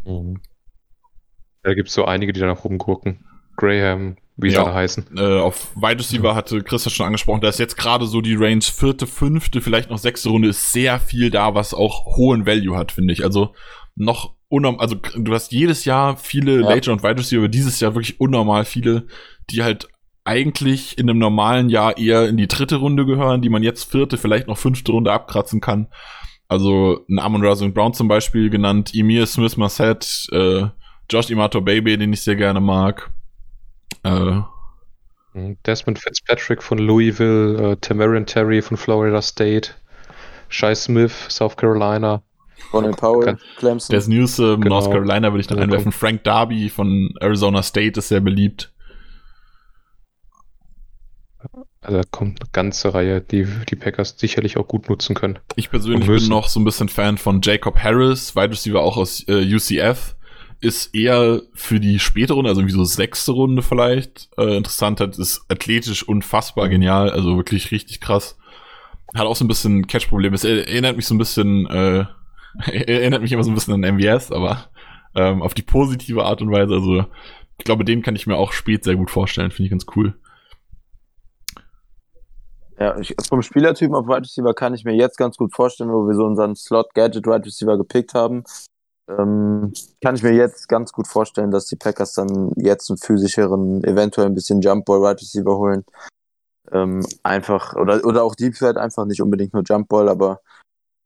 [1.62, 3.24] Da gibt es so einige, die da noch rumgucken.
[3.56, 4.64] Graham, wie sie Ja.
[4.64, 5.06] alle heißen.
[5.16, 8.34] äh, auf Wide Receiver hatte Chris das schon angesprochen, da ist jetzt gerade so die
[8.34, 12.76] Range vierte, fünfte, vielleicht noch sechste Runde, ist sehr viel da, was auch hohen Value
[12.76, 13.24] hat, finde ich.
[13.24, 13.54] Also
[13.96, 16.68] noch unnorm, also du hast jedes Jahr viele Ja.
[16.70, 19.06] Later und Wide Receiver, dieses Jahr wirklich unnormal viele,
[19.50, 19.88] die halt
[20.24, 24.18] eigentlich in einem normalen Jahr eher in die dritte Runde gehören, die man jetzt vierte,
[24.18, 25.88] vielleicht noch fünfte Runde abkratzen kann.
[26.48, 30.66] Also ein Amon Razing Brown zum Beispiel genannt, Emir Smith Marset, äh,
[31.10, 33.10] Josh Imato Baby, den ich sehr gerne mag.
[34.04, 34.40] Äh.
[35.66, 39.70] Desmond Fitzpatrick von Louisville, äh, Tamarian Terry von Florida State,
[40.48, 42.22] Shai Smith, South Carolina.
[42.72, 43.94] Ronald Powell, Clemson.
[43.94, 44.76] Des Newsom, Genau.
[44.80, 45.90] North Carolina würde ich noch Ja, einwerfen.
[45.92, 48.72] Frank Darby von Arizona State ist sehr beliebt.
[51.80, 55.38] Also da kommt eine ganze Reihe, die die Packers sicherlich auch gut nutzen können.
[55.56, 59.26] Ich persönlich bin noch so ein bisschen Fan von Jacob Harris, Wide Receiver auch aus
[59.26, 60.14] äh, UCF.
[60.62, 65.18] Ist eher für die späte Runde, also irgendwie so sechste Runde vielleicht, äh, interessant hat,
[65.18, 68.38] ist athletisch unfassbar genial, also wirklich richtig krass.
[69.14, 70.34] Hat auch so ein bisschen Catch-Probleme.
[70.36, 72.06] Es er- erinnert mich so ein bisschen, äh,
[72.70, 74.70] erinnert mich immer so ein bisschen an MVS, aber
[75.16, 76.74] ähm, auf die positive Art und Weise.
[76.74, 77.06] Also
[77.58, 80.14] ich glaube, den kann ich mir auch spät sehr gut vorstellen, finde ich ganz cool.
[82.78, 86.06] Ja, ich, vom Spielertypen auf Wide Receiver kann ich mir jetzt ganz gut vorstellen, wo
[86.06, 88.44] wir so unseren Slot Gadget Wide Receiver gepickt haben.
[89.18, 89.72] Ähm,
[90.02, 94.26] kann ich mir jetzt ganz gut vorstellen, dass die Packers dann jetzt einen physischeren, eventuell
[94.26, 95.84] ein bisschen Jump Ball Wide Receiver holen.
[96.70, 100.40] Ähm, einfach, oder, oder auch Deep Threat, einfach nicht unbedingt nur Jump Ball, aber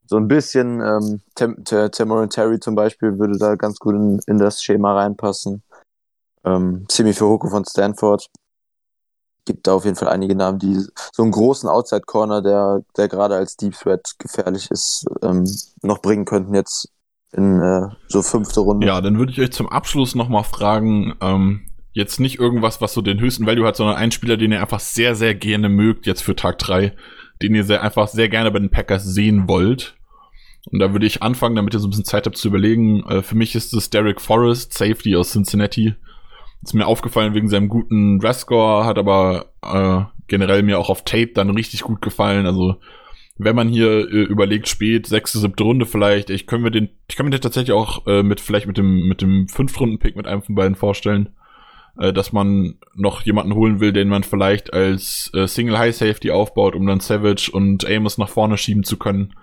[0.06, 4.38] so ein bisschen ähm, Tem Tamoran Terry zum Beispiel würde da ganz gut in, in
[4.38, 5.62] das Schema reinpassen.
[6.44, 8.28] Ähm, Simi Fehoko von Stanford
[9.46, 13.08] gibt da auf jeden Fall einige Namen, die so einen großen Outside Corner, der, der
[13.08, 15.44] gerade als Deep Threat gefährlich ist, ähm,
[15.82, 16.88] noch bringen könnten jetzt
[17.36, 18.86] in äh, so fünfte Runde.
[18.86, 23.00] Ja, dann würde ich euch zum Abschluss nochmal fragen, ähm, jetzt nicht irgendwas, was so
[23.00, 26.22] den höchsten Value hat, sondern einen Spieler, den ihr einfach sehr, sehr gerne mögt, jetzt
[26.22, 26.94] für Tag drei,
[27.42, 29.96] den ihr sehr, einfach sehr gerne bei den Packers sehen wollt.
[30.70, 33.04] Und da würde ich anfangen, damit ihr so ein bisschen Zeit habt zu überlegen.
[33.08, 35.94] Äh, für mich ist es Derek Forrest, Safety aus Cincinnati.
[36.62, 41.32] Ist mir aufgefallen wegen seinem guten Dress-Score, hat aber äh, generell mir auch auf Tape
[41.34, 42.46] dann richtig gut gefallen.
[42.46, 42.76] Also
[43.38, 47.16] wenn man hier äh, überlegt, spät, sechste, siebte Runde vielleicht, ich können wir den, ich
[47.16, 50.42] kann mir den tatsächlich auch äh, mit vielleicht mit dem mit dem Fünftrunden-Pick mit einem
[50.42, 51.30] von beiden vorstellen,
[51.98, 56.30] äh, dass man noch jemanden holen will, den man vielleicht als äh, Single High Safety
[56.30, 59.34] aufbaut, um dann Savage und Amos nach vorne schieben zu können.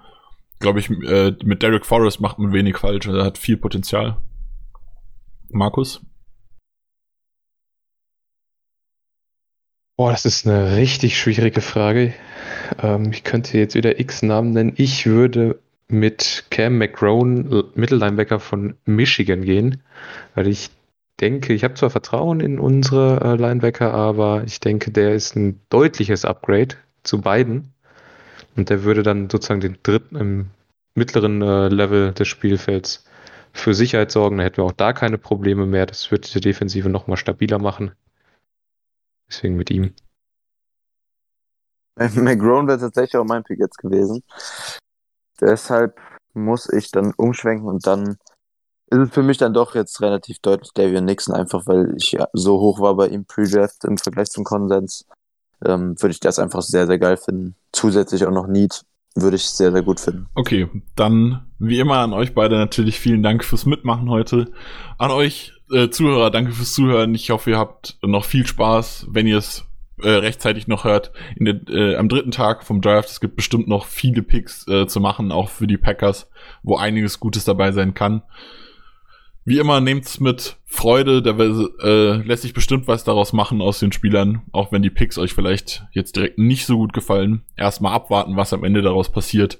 [0.60, 4.18] Glaube ich, äh, mit Derek Forrest macht man wenig falsch, also er hat viel Potenzial.
[5.50, 6.02] Markus?
[9.96, 12.16] Boah, das ist eine richtig schwierige Frage.
[12.82, 14.74] Ähm, ich könnte jetzt wieder x Namen nennen.
[14.76, 19.82] Ich würde mit Cam McRone, Mittellinebacker von Michigan gehen,
[20.36, 20.72] weil ich
[21.20, 25.60] denke, ich habe zwar Vertrauen in unsere äh, Linebacker, aber ich denke, der ist ein
[25.70, 27.74] deutliches Upgrade zu beiden.
[28.56, 30.50] Und der würde dann sozusagen den dritten im
[30.96, 33.06] mittleren äh, Level des Spielfelds
[33.52, 34.38] für Sicherheit sorgen.
[34.38, 35.86] Da hätten wir auch da keine Probleme mehr.
[35.86, 37.92] Das wird die Defensive nochmal stabiler machen.
[39.28, 39.94] Deswegen mit ihm.
[41.98, 44.24] McGrone wäre tatsächlich auch mein Pick jetzt gewesen.
[45.40, 46.00] Deshalb
[46.34, 48.18] muss ich dann umschwenken und dann
[48.88, 52.60] ist es für mich dann doch jetzt relativ deutlich Davian Nixon, einfach weil ich so
[52.60, 55.06] hoch war bei ihm Pre-Draft im Vergleich zum Konsens.
[55.66, 57.56] Ähm, würde ich das einfach sehr, sehr geil finden.
[57.72, 58.84] Zusätzlich auch noch Need
[59.16, 60.28] würde ich sehr, sehr gut finden.
[60.36, 64.52] Okay, dann wie immer an euch beide natürlich vielen Dank fürs Mitmachen heute.
[64.98, 67.16] An euch äh, Zuhörer, danke fürs Zuhören.
[67.16, 69.66] Ich hoffe, ihr habt noch viel Spaß, wenn ihr es
[70.02, 71.12] äh, rechtzeitig noch hört.
[71.36, 74.88] In der, äh, am dritten Tag vom Draft, es gibt bestimmt noch viele Picks äh,
[74.88, 76.30] zu machen, auch für die Packers,
[76.64, 78.24] wo einiges Gutes dabei sein kann.
[79.46, 83.92] Wie immer, nehmt's mit Freude, da äh, lässt sich bestimmt was daraus machen aus den
[83.92, 87.44] Spielern, auch wenn die Picks euch vielleicht jetzt direkt nicht so gut gefallen.
[87.58, 89.60] Erstmal abwarten, was am Ende daraus passiert.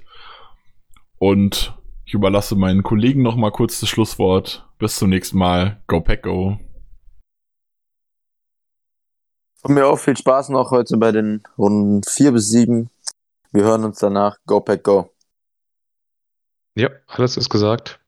[1.18, 1.74] Und
[2.06, 4.66] ich überlasse meinen Kollegen noch mal kurz das Schlusswort.
[4.78, 5.82] Bis zum nächsten Mal.
[5.86, 6.58] Go Pack Go.
[9.64, 12.90] Von mir auch viel Spaß noch heute bei den Runden 4 bis 7.
[13.50, 14.36] Wir hören uns danach.
[14.44, 15.10] Go Pack Go.
[16.74, 17.98] Ja, alles ist gesagt.